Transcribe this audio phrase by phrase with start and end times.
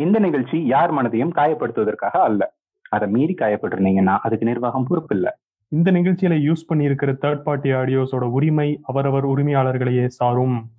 [0.00, 2.52] இந்த நிகழ்ச்சி யார் மனதையும் காயப்படுத்துவதற்காக அல்ல.
[2.88, 5.38] அதை மீறி காயப்பட்டிருந்தீங்கன்னா அதுக்கு நிர்வாகம் பொறுப்பு இல்ல.
[5.68, 10.70] இந்த நிகழ்ச்சியில யூஸ் பண்ணியிருக்கிற தேர்ட் பார்ட்டி ஆடியோஸோட உரிமை அவரவர் உரிமையாளர்களையே சாரும்.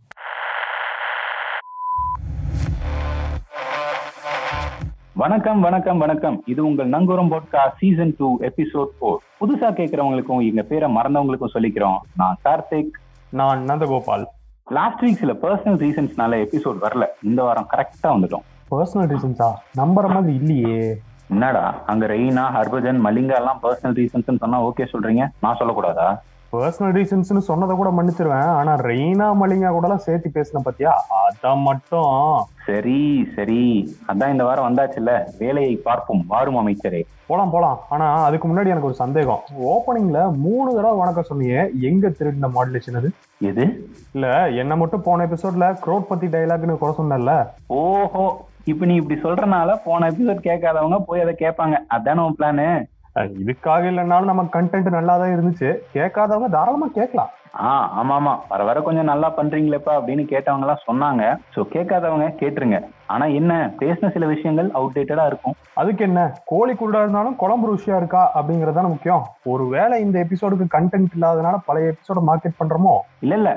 [5.14, 6.44] வணக்கம் வணக்கம் வணக்கம்.
[6.46, 11.98] இது உங்கள் Nangooram podcast season two episode four புதுசா கேட்கறவங்களுக்கும் எங்க பேரை மறந்தவங்களுக்கும் சொல்லிக்கிறோம்.
[12.16, 12.92] நான் கார்த்திக்.
[13.30, 14.26] நான் நந்தகோபால்.
[14.66, 17.06] லாஸ்ட் வீக் சில பர்சனல் ரீசன்ஸ்னால எபிசோட் வரல.
[17.24, 18.50] இந்த வாரம் கரெக்டா வந்துட்டோம்.
[18.72, 20.98] பர்சனல் ரீசன்ஸா நம்புற மாதிரி இல்லையே.
[21.30, 21.76] என்னடா?
[21.86, 25.28] அங்க ரெய்னா ஹர்பஜன் மலிங்கா எல்லாம் பர்சனல் ரீசன்ஸ் சொன்னா ஓகே சொல்றீங்க.
[25.40, 26.20] நான் சொல்லக்கூடாதா?
[26.54, 28.46] பர்சனல் ரீசன்ஸ்னு சொன்னதை கூட மன்னிச்சிருவேன்.
[28.46, 30.92] ஆனா ரெய்னா மலிங்கா கூட எல்லாம் சேர்த்து பேசின பத்தியா?
[31.20, 32.44] அதான் மட்டும்.
[32.66, 33.96] சரி சரி.
[34.08, 35.28] அதான் இந்த வாரம் வந்தாச்சுல்ல.
[35.38, 36.24] வேலையை பார்ப்போம்.
[36.28, 37.02] வாரும் அமைச்சரே.
[37.28, 37.80] போலாம் போலாம்.
[37.90, 39.40] ஆனா அதுக்கு முன்னாடி எனக்கு ஒரு சந்தேகம்.
[39.66, 43.12] ஓப்பனிங்ல மூணு தடவை வணக்கம் சொன்னீங்க எங்க திருடின மாடுலேஷன் அது?
[43.40, 43.90] எது?
[44.14, 48.46] இல்ல என்ன மட்டும் போன எபிசோட்ல க்ரோட் பத்தி டைலாக்னு குறை சொன்னல ஓஹோ.
[48.66, 51.78] இப்ப நீ இப்படி சொல்றனால போன எபிசோட் கேட்காதவங்க போய் அதை கேட்பாங்க.
[51.96, 52.88] அதான உன் பிளானு
[53.26, 55.70] இதுக்காக இல்லைனாலும் நம்ம கண்டென்ட் நல்லா தான் இருந்துச்சு.
[55.94, 57.32] கேட்காதவங்க தாராளமா கேட்கலாம்.
[57.62, 61.40] ஆ ஆமா ஆமா வர வர கொஞ்சம் நல்லா பண்றீங்களேப்பா அப்படின்னு கேட்டவங்க எல்லாம் சொன்னாங்க.
[61.56, 62.78] சோ கேட்காதவங்க கேட்டுருங்க.
[63.08, 63.72] ஆனா என்ன?
[63.80, 65.56] பேசின சில விஷயங்கள் அவுடேட்டடா இருக்கும்.
[65.74, 66.34] அதுக்கு என்ன?
[66.46, 69.24] கோழி குருடா இருந்தாலும் குழம்பு ருசியா இருக்கா அப்படிங்கறது முக்கியம்.
[69.44, 73.00] ஒருவேளை இந்த எபிசோடுக்கு கண்டென்ட் இல்லாதனால பழைய எபிசோட மார்க்கெட் பண்றோமோ?
[73.20, 73.52] இல்ல இல்ல.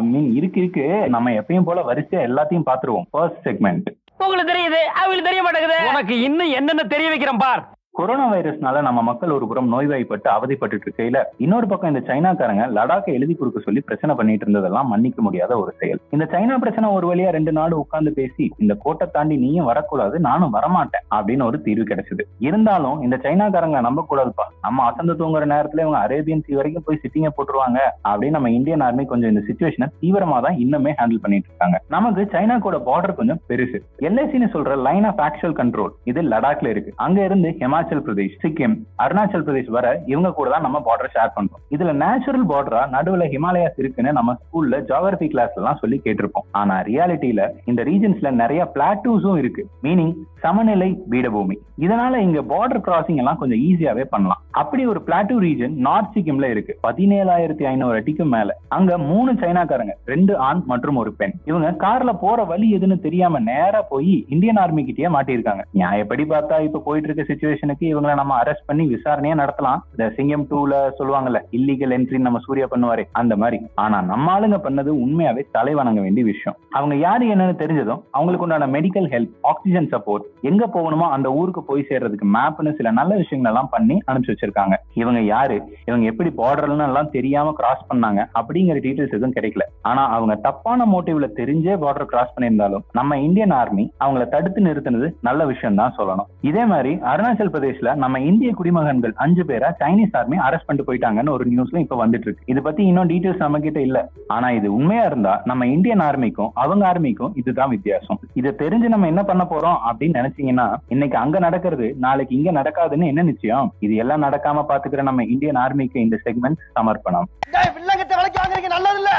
[0.00, 1.08] மீன் இருக்கு இருக்கு.
[1.08, 3.88] நம்ம எப்பயும் போல வரிசையா எல்லாத்தையும் பாத்துருவோம் ஃபர்ஸ்ட் செக்மெண்ட்
[4.24, 5.78] உங்களுக்கு தெரியுது அவங்களுக்கு தெரிய மாட்டேங்குது.
[5.90, 7.62] உனக்கு இன்னும் என்னென்ன தெரிய வைக்கிறேன் பார்.
[7.98, 13.34] கொரோனா வைரஸ்னால நம்ம மக்கள் ஒரு புறம் நோய்வாய்ப்பட்டு அவதிப்பட்டு இருக்கையில இன்னொரு பக்கம் இந்த சைனாக்காரங்க லடாக்கை எழுதி
[13.34, 16.00] கொடுக்க சொல்லி பிரச்சனை பண்ணிட்டு இருந்ததெல்லாம் மன்னிக்க முடியாத ஒரு செயல்.
[16.14, 20.54] இந்த சைனா பிரச்சனை ஒரு வழியா ரெண்டு நாடு உட்கார்ந்து பேசி இந்த கோட்டை தாண்டி நீயும் வரக்கூடாது நானும்
[20.58, 22.26] வரமாட்டேன் அப்படின்னு ஒரு தீர்வு கிடைச்சது.
[22.48, 27.32] இருந்தாலும் இந்த சைனாக்காரங்க நம்ப கூடாதுப்பா நம்ம அசந்து தூங்குற நேரத்துல இவங்க அரேபியன் சி வரைக்கும் போய் சிட்டிங்க
[27.38, 31.78] போட்டுருவாங்க அப்படின்னு நம்ம இந்தியன் ஆர்மி கொஞ்சம் இந்த சுச்சுவேஷனை தீவிரமா தான் இன்னுமே ஹேண்டில் பண்ணிட்டு இருக்காங்க.
[31.96, 33.80] நமக்கு சைனா கூட பார்டர் கொஞ்சம் பெருசு.
[34.10, 36.96] எல்ஐசின்னு சொல்ற லைன் ஆஃப் ஆக்சுவல் கண்ட்ரோல் இது லடாக்ல இருக்கு.
[37.08, 41.62] அங்க இருந்து ஹிமாச்சல் பிரதேஷ் சிக்கிம் அருணாச்சல் பிரதேஷ் வர இவங்க கூட தான் நம்ம பார்டர் ஷேர் பண்றோம்.
[41.70, 46.46] இதுல நேச்சுரல் பார்டரா நடுவுல ஹிமாலயாஸ் இருக்குன்னு நம்ம ஸ்கூல்ல ஜாகிரபி கிளாஸ்ல எல்லாம் சொல்லி கேட்டிருப்போம்.
[46.50, 49.66] ஆனா ரியாலிட்டியில இந்த ரீஜன்ஸ்ல நிறைய பிளாட்டூஸும் இருக்கு.
[49.82, 54.42] மீனிங் சமநிலை பீடபூமி இதனால இங்க பார்டர் கிராசிங் எல்லாம் கொஞ்சம் ஈஸியாவே பண்ணலாம்.
[54.50, 56.78] அப்படி ஒரு பிளாட்டூ ரீஜன் நார்த் சிக்கிம்ல இருக்கு.
[56.82, 58.56] பதினேழாயிரத்தி ஐநூறு அடிக்கும் மேல.
[58.68, 61.32] அங்க மூணு சைனாக்காரங்க ரெண்டு ஆண் மற்றும் ஒரு பெண்.
[61.44, 65.62] இவங்க கார்ல போற வழி எதுன்னு தெரியாம நேரா போய் இந்தியன் ஆர்மி கிட்டயே மாட்டியிருக்காங்க.
[65.74, 69.82] நியாயப்படி பார்த்தா இப்ப போயிட்டு இருக்க சுச்சுவேஷனுக்கு இவங்களை நம்ம அரெஸ்ட் பண்ணி விசாரணையே நடத்தலாம்.
[69.90, 73.58] இந்த சிங்கம் டூல சொல்லுவாங்கல்ல இல்லீகல் என்ட்ரி நம்ம சூர்யா பண்ணுவாரு அந்த மாதிரி.
[73.74, 76.56] ஆனா நம்ம ஆளுங்க பண்ணது உண்மையாவே தலை வணங்க வேண்டிய விஷயம்.
[76.70, 81.86] அவங்க யாரு என்னன்னு தெரிஞ்சதும் அவங்களுக்கு உண்டான மெடிக்கல் ஹெல்ப் ஆக்சிஜன் சப்போர்ட் எங்க போகணுமோ அந்த ஊருக்கு போய்
[81.90, 84.74] சேர்றதுக்கு மேப்னு சில நல்ல விஷயங்கள் எல்லாம் பண்ணி அனுப்பிச்சு வச்சிருக்காங்க.
[84.94, 89.64] இவங்க யாரு இவங்க எப்படி பார்டர்னு எல்லாம் தெரியாம கிராஸ் பண்ணாங்க அப்படிங்கிற டீடைல்ஸ் எதுவும் கிடைக்கல.
[89.82, 95.46] ஆனா அவங்க தப்பான மோட்டிவ்ல தெரிஞ்சே பார்டர் கிராஸ் பண்ணியிருந்தாலும் நம்ம இந்தியன் ஆர்மி அவங்கள தடுத்து நிறுத்தினது நல்ல
[95.52, 96.28] விஷயம் தான் சொல்லணும்.
[96.40, 101.34] இதே மாதிரி அருணாச்சல் பிரதேச பிரதேஷ்ல நம்ம இந்திய குடிமகன்கள் அஞ்சு பேரை சைனீஸ் ஆர்மி அரெஸ்ட் பண்ணிட்டு போயிட்டாங்கன்னு
[101.36, 103.98] ஒரு நியூஸ்ல இப்ப வந்துட்டு இருக்கு இதை பத்தி இன்னும் டீடைல்ஸ் நம்ம கிட்ட இல்ல.
[104.34, 108.20] ஆனா இது உண்மையா இருந்தா நம்ம இந்தியன் ஆர்மிக்கும் அவங்க ஆர்மிக்கும் இதுதான் வித்தியாசம்.
[108.40, 113.24] இதை தெரிஞ்சு நம்ம என்ன பண்ண போறோம் அப்படின்னு நினைச்சீங்கன்னா இன்னைக்கு அங்க நடக்கிறது நாளைக்கு இங்க நடக்காதுன்னு என்ன
[113.30, 113.68] நிச்சயம்?
[113.86, 117.28] இது எல்லாம் நடக்காம பாத்துக்கிற நம்ம இந்தியன் ஆர்மிக்கு இந்த செக்மெண்ட் சமர்ப்பணம்.
[117.76, 119.12] வில்லங்கத்தை விலைக்கு வாங்குறீங்க நல்லது இல்ல.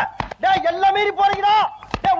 [0.71, 1.49] எல்லாமே போறீங்க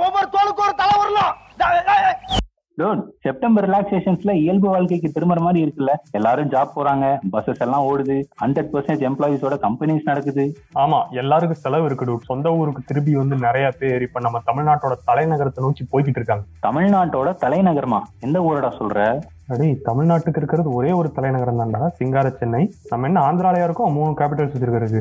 [0.06, 2.48] ஒவ்வொரு தோளுக்கும் ஒரு தலை வரலாம்
[2.80, 5.94] டோட் செப்டம்பர் ரிலாக்ஸேஷன்ஸ்ல இயல்பு வாழ்க்கைக்கு திரும்புற மாதிரி இருக்குல்ல.
[6.12, 10.46] எல்லாரும் ஜாப் போறாங்க பஸ்ஸஸ் எல்லாம் ஓடுது ஹண்ட்ரட் பர்சன்ட் எம்ப்ளாயிஸோட கம்பெனிஸ் நடக்குது.
[10.76, 12.18] ஆமா எல்லாருக்கும் செலவு இருக்கு.
[12.24, 16.46] சொந்த ஊருக்கு திரும்பி வந்து நிறைய பேர் இப்ப நம்ம தமிழ்நாட்டோட தலைநகரத்தை நோக்கி போய்கிட்டு இருக்காங்க.
[16.68, 18.00] தமிழ்நாட்டோட தலைநகரமா?
[18.20, 19.20] எந்த ஊரடா சொல்ற?
[19.54, 21.80] அடே தமிழ்நாட்டுக்கு இருக்கிறது ஒரே ஒரு தலைநகரம் தான்டா.
[22.00, 22.62] சிங்கார சென்னை.
[22.90, 23.96] நம்ம என்ன ஆந்திராலயா இருக்கோம்?
[23.98, 25.00] மூணு கேபிட்டல்ஸ் வச்சிருக்கிறது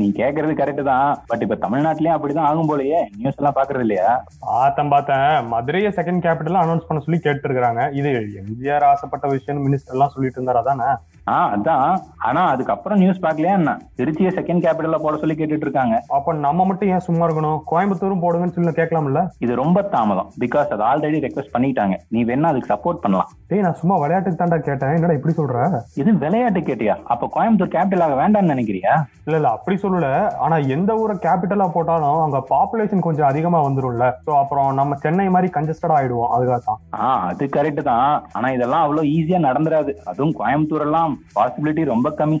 [0.00, 1.10] நீ கேக்குறது கரெக்ட் தான்.
[1.30, 3.00] பட் இப்ப தமிழ்நாட்டிலயும் அப்படிதான் ஆகும் போலயே.
[3.18, 4.10] நியூஸ் எல்லாம் பாக்குறது இல்லையா?
[4.50, 5.48] பார்த்தேன் பார்த்தேன்.
[5.52, 10.40] மதுரையை செகண்ட் கேபிட்டல் அனௌன்ஸ் பண்ண சொல்லி கேட்டு இருக்காங்க இது எம்ஜிஆர் ஆசைப்பட்ட விஷயம் மினிஸ்டர் எல்லாம் சொல்லிட்டு
[10.40, 10.88] இருந்தாரா தானே
[11.30, 11.98] ஆஹ் அதான்.
[12.18, 13.80] ஆனா அதுக்கப்புறம் நியூஸ் பாக்கலையா என்ன?
[13.96, 17.60] திருச்சியை செகண்ட் கேபிட்டல்ல போட சொல்லி கேட்டுட்டு இருக்காங்க அப்ப நம்ம மட்டும் ஏன் சும்மா இருக்கணும்?
[17.70, 19.28] கோயம்புத்தூரும் போடுங்கன்னு சொல்லி கேட்கலாம்ல?
[19.38, 20.30] இது ரொம்ப தாமதம்.
[20.40, 21.96] பிகாஸ் அது ஆல்ரெடி ரெக்வஸ்ட் பண்ணிட்டாங்க.
[22.08, 23.28] நீ வேணா அதுக்கு சப்போர்ட் பண்ணலாம்.
[23.54, 24.94] டேய் நான் சும்மா விளையாட்டுக்கு தான்டா கேட்டேன்.
[24.94, 25.80] என்னடா இப்படி சொல்ற?
[25.94, 26.94] இது விளையாட்டு கேட்டியா?
[27.04, 28.92] அப்ப கோயம்புத்தூர் கேபிட்டல் ஆக வேண்டாம்னு நினைக்கிறியா?
[29.24, 30.36] இல்ல இல்ல அப்படி சொல்லல.
[30.36, 34.12] ஆனா எந்த ஊரை கேபிட்டலா போட்டாலும் அங்க பாப்புலேஷன் கொஞ்சம் அதிகமா வந்துரும்ல.
[34.26, 36.32] சோ அப்புறம் நம்ம சென்னை மாதிரி கன்ஜஸ்டடா ஆயிடுவோம்.
[36.36, 38.22] அதுக்காக தான் ஆஹ் அது கரெக்ட் தான்.
[38.32, 39.94] ஆனா இதெல்லாம் அவ்வளவு ஈஸியா நடந்துராது.
[40.04, 42.40] அதுவும் கோயம்புத்தூர் எல்லாம் பாசிபிலிட்டி ரொம்ப கம்மி.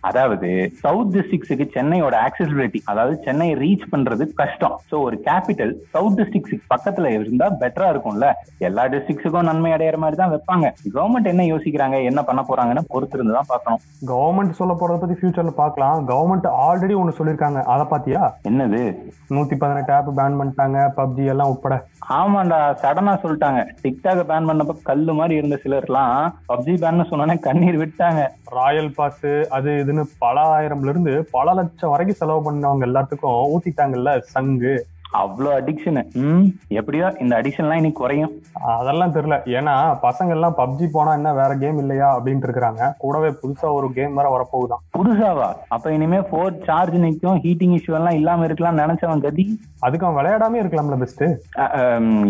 [0.00, 4.80] அதாவது சவுத் டிஸ்ட்ரிக்ஸுக்கு சென்னையோட ஆக்சசிபிலிட்டி அதாவது சென்னை ரீச் பண்றது கஷ்டம்.
[4.90, 8.32] சோ ஒரு கேபிட்டல் சவுத் டிஸ்ட்ரிக்ஸுக்கு பக்கத்துல இருந்தா பெட்டரா இருக்கும்ல?
[8.58, 10.70] எல்லா டிஸ்ட்ரிக்ஸுக்கும் நன்மை அடையிற மாதிரி தான் வைப்பாங்க.
[10.94, 13.80] கவர்மெண்ட் என்ன யோசிக்கிறாங்க என்ன பண்ண போறாங்கன்னு பொறுத்து இருந்து தான் பார்க்கணும்.
[14.06, 16.08] கவர்மெண்ட் சொல்ல போறத பத்தி ஃபியூச்சர்ல பார்க்கலாம்.
[16.08, 18.82] கவர்மெண்ட் ஆல்ரெடி ஒன்னு சொல்லிருக்காங்க அதை பாத்தியா என்னது?
[19.30, 20.78] நூத்தி பதினெட்டு ஆப் பேன் பண்ணிட்டாங்க.
[20.96, 21.86] பப்ஜி எல்லாம் உட்பட.
[22.10, 23.66] ஆமாண்டா சடனா சொல்லிட்டாங்க.
[23.82, 28.30] டிக்டாக் பேன் பண்ணப்ப கல்லு மாதிரி இருந்த சிலர்லாம் பப்ஜி பேன் சொன்னோன்னே கண்ணீர் விட்டாங்க.
[28.50, 34.86] ராயல் பாஸ் அது இதுன்னு பல ஆயிரம்ல இருந்து பல லட்சம் வரைக்கும் செலவு பண்ணவங்க எல்லாத்துக்கும் ஊத்திட்டாங்கல்ல சங்கு.
[35.12, 36.46] அவ்வளோ அடிக்ஷனு ம்
[36.78, 38.32] எப்படியோ இந்த அடிக்ஷன்லாம் இன்னைக்கு குறையும்.
[38.76, 39.36] அதெல்லாம் தெரியல.
[39.58, 39.74] ஏன்னா
[40.06, 44.28] பசங்க எல்லாம் பப்ஜி போனா என்ன வேற கேம் இல்லையா அப்படின்ட்டு இருக்காங்க கூடவே புதுசா ஒரு கேம் வேற
[44.34, 44.82] வரப்போகுதான்.
[44.98, 45.48] புதுசாவா?
[45.68, 49.46] அப்ப இனிமே போன் சார்ஜ் நிக்கும் ஹீட்டிங் இஷ்யூ எல்லாம் இல்லாம இருக்கலாம்னு நினைச்சவன் கதி.
[49.80, 51.24] அதுக்கு அவன் விளையாடாம இருக்கலாம்ல பெஸ்ட்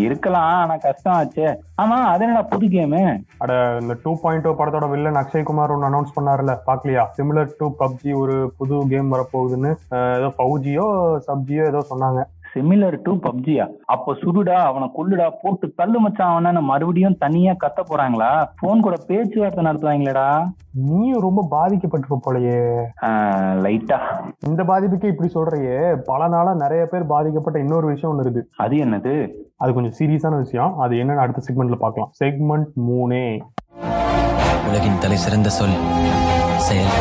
[0.07, 0.53] இருக்கலாம்.
[0.63, 1.49] ஆனா கஷ்டம் ஆச்சே.
[1.83, 3.03] ஆமா அது என்னடா புது கேமு
[3.43, 7.05] அட இந்த டூ பாயிண்ட் படத்தோட வில்லன் அக்ஷய்குமார் ஒன்று அனௌன்ஸ் பண்ணாருல பாக்கலையா?
[7.19, 9.73] சிமிலர் டு பப்ஜி ஒரு புது கேம் வரப்போகுதுன்னு
[10.19, 10.87] ஏதோ பவுஜியோ
[11.29, 12.23] சப்ஜியோ ஏதோ சொன்னாங்க.
[12.53, 18.31] சிமிலர் டு பப்ஜியா அப்ப சுடுடா அவனை கொல்லுடா போட்டு தள்ளு மச்சான் அவனை மறுபடியும் தனியா கத்த போறாங்களா?
[18.61, 20.29] போன் கூட பேச்சுவார்த்தை நடத்துவாங்களேடா.
[20.89, 22.61] நீயும் ரொம்ப பாதிக்கப்பட்டிருக்க போலயே.
[23.65, 23.99] லைட்டா
[24.49, 25.79] இந்த பாதிப்புக்கே இப்படி சொல்றியே.
[26.11, 28.51] பல நாளா நிறைய பேர் பாதிக்கப்பட்ட இன்னொரு விஷயம் ஒன்று இருக்கு.
[28.65, 29.15] அது என்னது?
[29.57, 30.79] அது கொஞ்சம் சீரியஸான விஷயம்.
[30.79, 32.13] அது என்னன்னு அடுத்த செக்மெண்ட்ல பார்க்கலாம்.
[32.25, 33.25] செக்மெண்ட் மூணே.
[34.69, 35.79] உலகின் தலை சிறந்த சொல்
[36.69, 36.97] செயல்.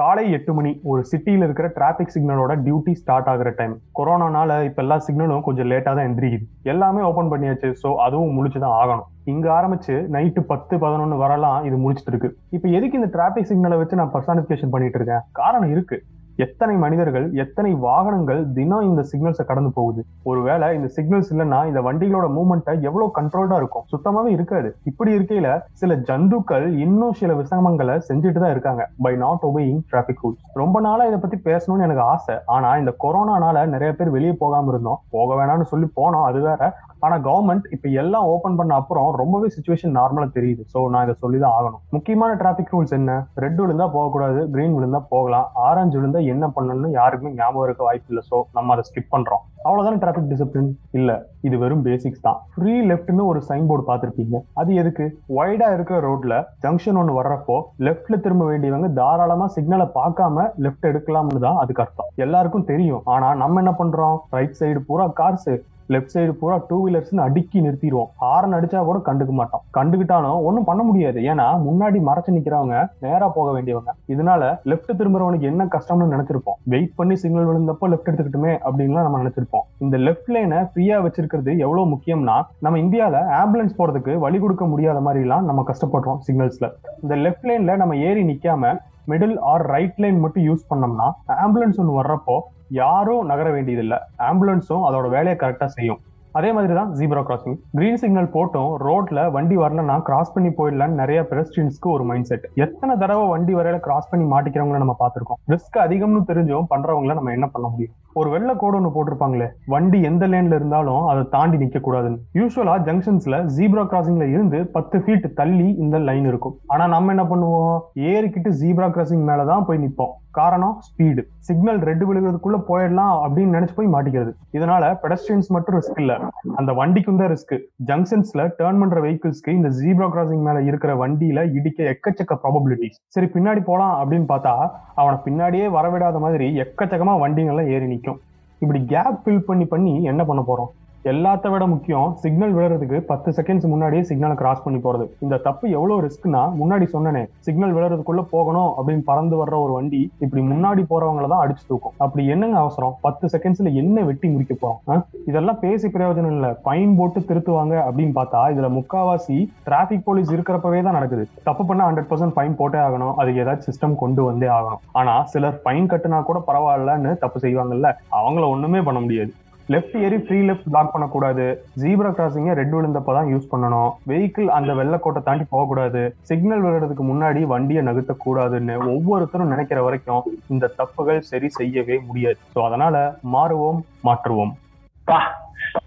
[0.00, 4.96] காலை எட்டு மணி ஒரு சிட்டியில் இருக்கிற டிராஃபிக் சிக்னலோட டியூட்டி ஸ்டார்ட் ஆகிற டைம் கொரோனானால இப்ப எல்லா
[5.06, 6.44] சிக்னலும் கொஞ்சம் லேட்டாக தான் எந்திரிக்குது.
[6.62, 7.68] எல்லாமே ஓப்பன் பண்ணியாச்சு.
[7.82, 9.08] ஸோ அதுவும் முழிச்சுதான் ஆகணும்.
[9.24, 12.30] இங்க ஆரம்பிச்சு நைட்டு பத்து பதினொன்னு வரலாம் இது முடிச்சிட்டு இருக்கு.
[12.50, 15.26] இப்ப எதுக்கு இந்த டிராபிக் சிக்னலை வச்சு நான் பர்சானிபிகேஷன் பண்ணிட்டு இருக்கேன்?
[15.32, 15.98] காரணம் இருக்கு.
[16.44, 20.00] எத்தனை மனிதர்கள் எத்தனை வாகனங்கள் தினம் இந்த சிக்னல்ஸை கடந்து போகுது?
[20.22, 23.86] ஒருவேளை இந்த சிக்னல்ஸ் இல்லைன்னா இந்த வண்டிகளோட மூவ்மெண்ட்டை எவ்வளவு கண்ட்ரோல்டா இருக்கும்?
[23.92, 24.68] சுத்தமாவே இருக்காது.
[24.90, 25.48] இப்படி இருக்கையில
[25.80, 31.04] சில ஜந்துக்கள் இன்னும் சில விசமங்களை செஞ்சுட்டு தான் இருக்காங்க by not obeying traffic rules ரொம்ப நாளா
[31.10, 32.36] இதை பத்தி பேசணும்னு எனக்கு ஆசை.
[32.56, 35.00] ஆனா இந்த கொரோனானால நிறைய பேர் வெளியே போகாம இருந்தோம்.
[35.16, 36.62] போக வேணாம்னு சொல்லி போனோம் அது வேற.
[37.06, 40.62] ஆனா கவர்மெண்ட் இப்ப எல்லாம் ஓபன் பண்ண அப்புறம் ரொம்பவே சுச்சுவேஷன் நார்மலா தெரியுது.
[40.74, 41.82] சோ நான் இதை சொல்லிதான் ஆகணும்.
[41.96, 43.12] முக்கியமான டிராபிக் ரூல்ஸ் என்ன?
[43.44, 45.46] ரெட் விழுந்தா போகக்கூடாது கிரீன் விழுந்தா போகலாம்.
[45.68, 48.24] ஆரஞ்சு விழுந்தா என்ன பண்ணணும்னு யாருக்குமே ஞாபகம் இருக்க வாய்ப்பு இல்லை.
[48.30, 49.44] சோ நம்ம அதை ஸ்கிப் பண்றோம்.
[49.66, 50.68] அவ்வளவுதானே டிராபிக் டிசிப்ளின்
[50.98, 51.10] இல்ல
[51.46, 52.38] இது வெறும் பேசிக்ஸ் தான்.
[52.54, 54.36] ஃப்ரீ லெஃப்ட்னு ஒரு சைன் போர்டு பார்த்துருப்பீங்க.
[54.60, 55.06] அது எதுக்கு?
[55.38, 57.56] வைடா இருக்கிற ரோட்ல ஜங்ஷன் ஒன்று வர்றப்போ
[57.86, 62.08] லெஃப்ட்ல திரும்ப வேண்டியவங்க தாராளமா சிக்னலை பார்க்காம லெஃப்ட் எடுக்கலாம்னு தான் அதுக்கு அர்த்தம்.
[62.26, 63.02] எல்லாருக்கும் தெரியும்.
[63.14, 64.16] ஆனா நம்ம என்ன பண்றோம்?
[64.36, 65.50] ரைட் சைடு பூரா கார்ஸ்
[65.94, 69.62] லெஃப்ட் சைடு பூரா டூ வீலர்ஸ்னு அடுக்கி நிறுத்திடுவோம் ஹாரன் அடிச்சா கூட கண்டுக்க மாட்டோம்.
[69.76, 71.18] கண்டுக்கிட்டாலும் ஒன்றும் பண்ண முடியாது.
[71.30, 73.92] ஏன்னா முன்னாடி மறைச்சு நிக்கிறவங்க நேரா போக வேண்டியவங்க.
[74.14, 74.42] இதனால
[74.72, 76.58] லெஃப்ட் திரும்புறவனுக்கு என்ன கஷ்டம்னு நினைச்சிருப்போம்.
[76.74, 79.66] வெயிட் பண்ணி சிக்னல் விழுந்தப்போ லெஃப்ட் எடுத்துக்கிட்டுமே அப்படின்லாம் நம்ம நினைச்சிருப்போம்.
[79.86, 82.36] இந்த லெஃப்ட் லைனை ஃப்ரீயா வச்சிருக்கிறது எவ்வளவு முக்கியம்னா
[82.66, 86.68] நம்ம இந்தியால ஆம்புலன்ஸ் போறதுக்கு வழி கொடுக்க முடியாத மாதிரி எல்லாம் நம்ம கஷ்டப்படுறோம் சிக்னல்ஸ்ல
[87.02, 88.72] இந்த லெஃப்ட் லைன்ல நம்ம ஏறி நிக்காம
[89.10, 91.06] மிடில் ஆர் ரைட் லைன் மட்டும் யூஸ் பண்ணோம்னா
[91.44, 92.36] ஆம்புலன்ஸ் ஒன்று வர்றப்போ
[92.82, 93.98] யாரும் நகர வேண்டியதில்லை.
[94.28, 96.00] ஆம்புலன்ஸும் அதோட வேலையை கரெக்டாக செய்யும்.
[96.38, 101.20] அதே மாதிரி தான் ஜீப்ரா கிராசிங் கிரீன் சிக்னல் போட்டும் ரோட்ல வண்டி வரலன்னா கிராஸ் பண்ணி போயிடலான்னு நிறைய
[101.30, 105.40] பெடஸ்ட்ரியன்ஸ்க்கு ஒரு மைண்ட் செட் எத்தனை தடவை வண்டி வரையில கிராஸ் பண்ணி மாட்டிக்கிறவங்கள நம்ம பார்த்துருக்கோம்.
[105.52, 107.94] ரிஸ்க் அதிகம்னு தெரிஞ்சும் பண்றவங்கள நம்ம என்ன பண்ண முடியும்?
[108.20, 113.36] ஒரு வெள்ளை கோடு ஒன்று போட்டிருப்பாங்களே வண்டி எந்த லேன்ல இருந்தாலும் அதை தாண்டி நிக்க கூடாதுன்னு யூஸ்வலா ஜங்ஷன்ஸ்ல
[113.56, 116.56] ஜீப்ரா கிராசிங்ல இருந்து பத்து ஃபீட் தள்ளி இந்த லைன் இருக்கும்.
[116.66, 117.76] ஆனா நம்ம என்ன பண்ணுவோம்?
[118.12, 120.14] ஏறிக்கிட்டு ஜீப்ரா கிராசிங் மேலதான் போய் நிப்போம்.
[120.38, 124.32] காரணம் ஸ்பீடு சிக்னல் ரெட் விழுகிறதுக்குள்ள போயிடலாம் அப்படின்னு நினைச்சு போய் மாட்டிக்கிறது.
[124.56, 126.14] இதனால பெடஸ்ட்ரியன்ஸ் மட்டும் ரிஸ்க் இல்ல.
[126.58, 127.54] அந்த வண்டிக்கும் தான் ரிஸ்க்
[127.90, 133.62] ஜங்ஷன்ஸ்ல டேர்ன் பண்ற வெஹிக்கிள்ஸ்க்கு இந்த ஜீப்ரா கிராசிங் மேல இருக்கிற வண்டியில இடிக்க எக்கச்சக்க ப்ராபபிலிட்டிஸ் சரி பின்னாடி
[133.70, 134.54] போலாம் அப்படின்னு பார்த்தா
[135.00, 138.20] அவனை பின்னாடியே வரவிடாத மாதிரி எக்கச்சக்கமா வண்டிங்கெல்லாம் ஏறி நிற்கும்
[138.62, 140.70] இப்படி கேப் ஃபில் பண்ணி பண்ணி என்ன பண்ண போறோம்?
[141.08, 145.04] எல்லாத்த விட முக்கியம் சிக்னல் விழுறதுக்கு பத்து செகண்ட்ஸ் முன்னாடியே சிக்னலை கிராஸ் பண்ணி போறது.
[145.18, 150.42] இந்த தப்பு எவ்வளவு ரிஸ்க்னா முன்னாடி சொன்னனே சிக்னல் விழுறதுக்குள்ள போகணும் அப்படின்னு பறந்து வர்ற ஒரு வண்டி இப்படி
[150.42, 151.94] முன்னாடி போறவங்கள தான் அடிச்சு தூக்கும்.
[151.96, 152.94] அப்படி என்னங்க அவசரம்?
[153.00, 155.02] பத்து செகண்ட்ஸ்ல என்ன வெட்டி முடிக்க போறோம்?
[155.26, 156.50] இதெல்லாம் பேசி பிரயோஜனம் இல்ல.
[156.68, 161.28] பைன் போட்டு திருத்துவாங்க அப்படின்னு பார்த்தா இதுல முக்காவாசி டிராபிக் போலீஸ் இருக்கிறப்பவே தான் நடக்குது.
[161.42, 163.14] தப்பு பண்ண ஹண்ட்ரட் பர்சன்ட் ஃபைன் போட்டே ஆகணும்.
[163.16, 164.78] அதுக்கு ஏதாச்சும் சிஸ்டம் கொண்டு வந்தே ஆகணும்.
[164.92, 167.90] ஆனா சிலர் ஃபைன் கட்டுனா கூட பரவாயில்லன்னு தப்பு செய்வாங்கல்ல.
[168.20, 169.32] அவங்கள ஒண்ணுமே பண்ண முடியாது.
[169.72, 171.44] லெஃப்ட் ஏறி ஃப்ரீ லெஃப்ட் பிளாக் பண்ணக்கூடாது.
[171.82, 173.90] ஜீப்ரா கிராசிங்க ரெட் விழுந்தப்ப தான் யூஸ் பண்ணணும்.
[174.10, 176.02] வெஹிக்கிள் அந்த வெள்ளக்கோட்டை தாண்டி போகக்கூடாது.
[176.30, 180.24] சிக்னல் விழுறதுக்கு முன்னாடி வண்டியை நகர்த்த கூடாதுன்னு ஒவ்வொருத்தரும் நினைக்கிற வரைக்கும்
[180.54, 182.40] இந்த தப்புகள் சரி செய்யவே முடியாது.
[182.54, 182.96] ஸோ அதனால
[183.36, 184.52] மாறுவோம் மாற்றுவோம்.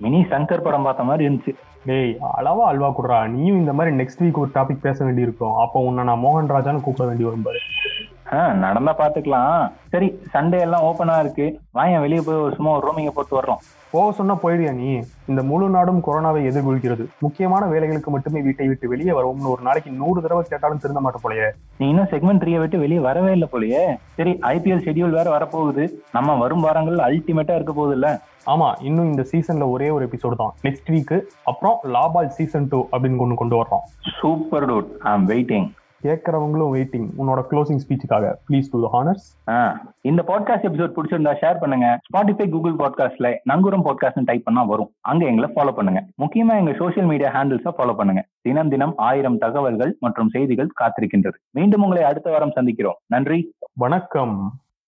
[0.04, 1.54] மினி சங்கர் படம் பார்த்த மாதிரி இருந்துச்சு.
[1.88, 3.18] டேய் அளவா அல்வா குடுறா.
[3.28, 5.56] நீயும் இந்த மாதிரி நெக்ஸ்ட் வீக் ஒரு டாபிக் பேச வேண்டியிருக்கும்.
[5.64, 7.60] அப்போ உன்னை நான் மோகன் ராஜான்னு கூப்பிட வேண்டி வரும் பாரு.
[7.60, 8.13] ஆ,
[8.64, 9.70] நடந்தா பாத்துக்கலாம்.
[9.94, 11.46] சரி சண்டே எல்லாம் ஓப்பனா இருக்கு.
[11.78, 13.62] வாயன் வெளியே போய் ஒரு சும்மா ஒரு ரூமிங்க போட்டு வர்றோம்.
[13.94, 14.92] போக சொன்னா போயிடுயா நீ?
[15.32, 17.04] இந்த முழு நாடும் கொரோனாவை எதிர்கொள்கிறது.
[17.26, 21.50] முக்கியமான வேலைகளுக்கு மட்டுமே வீட்டை விட்டு வெளியே வருவோம்னு ஒரு நாளைக்கு நூறு தடவை கேட்டாலும் திருந்த மாட்டோம் போலயே.
[21.78, 23.84] நீ இன்னும் செக்மெண்ட் த்ரீயை விட்டு வெளியே வரவே இல்லை போலயே.
[24.18, 25.86] சரி ஐபிஎல் ஷெட்யூல் வேற வரப்போகுது.
[26.18, 28.10] நம்ம வரும் வாரங்கள் அல்டிமேட்டா இருக்க போகுது இல்ல
[28.54, 30.54] ஆமா இன்னும் இந்த சீசன்ல ஒரே ஒரு எபிசோடு தான்.
[30.66, 31.16] நெக்ஸ்ட் வீக்
[31.52, 33.86] அப்புறம் லாபால் சீசன் டூ அப்படின்னு ஒன்று கொண்டு வர்றோம்.
[34.20, 35.70] சூப்பர் டூட் ஐ வெயிட்டிங்
[36.04, 39.26] கேட்கறவங்களும் வெயிட்டிங் உன்னோட க்ளோசிங் ஸ்பீச்சுக்காக ப்ளீஸ் டு ஹானர்ஸ்
[40.02, 42.00] இந்த பாட்காஸ்ட் எபிசோட் பிடிச்சிருந்தா ஷேர் பண்ணுங்க.
[42.10, 44.92] ஸ்பாட்டிஃபை கூகுள் பாட்காஸ்ட்ல நங்குரம் பாட்காஸ்ட் டைப் பண்ணா வரும்.
[45.02, 46.06] அங்க எங்களை ஃபாலோ பண்ணுங்க.
[46.22, 48.26] முக்கியமா எங்க சோஷியல் மீடியா ஹேண்டில்ஸை ஃபாலோ பண்ணுங்க.
[48.42, 51.38] தினம் தினம் ஆயிரம் தகவல்கள் மற்றும் செய்திகள் காத்திருக்கின்றது.
[51.52, 53.00] மீண்டும் உங்களை அடுத்த வாரம் சந்திக்கிறோம்.
[53.06, 53.54] நன்றி.
[53.74, 54.54] வணக்கம்.